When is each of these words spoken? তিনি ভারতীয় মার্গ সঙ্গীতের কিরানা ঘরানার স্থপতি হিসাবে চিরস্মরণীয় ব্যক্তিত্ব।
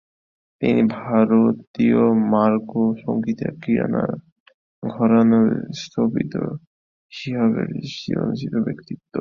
তিনি 0.61 0.81
ভারতীয় 0.99 2.01
মার্গ 2.33 2.71
সঙ্গীতের 3.03 3.53
কিরানা 3.61 4.03
ঘরানার 4.83 5.47
স্থপতি 5.81 6.39
হিসাবে 7.11 7.61
চিরস্মরণীয় 7.93 8.59
ব্যক্তিত্ব। 8.67 9.03